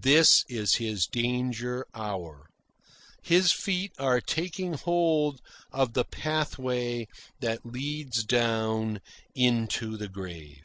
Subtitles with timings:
[0.00, 2.48] This is his danger hour.
[3.22, 7.08] His feet are taking hold of the pathway
[7.40, 9.02] that leads down
[9.34, 10.64] into the grave.